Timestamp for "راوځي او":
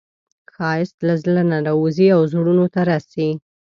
1.67-2.21